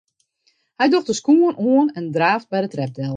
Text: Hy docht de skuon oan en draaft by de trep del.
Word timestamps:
Hy 0.79 0.87
docht 0.91 1.07
de 1.09 1.15
skuon 1.19 1.55
oan 1.69 1.89
en 1.99 2.07
draaft 2.17 2.49
by 2.51 2.59
de 2.63 2.69
trep 2.73 2.91
del. 2.97 3.09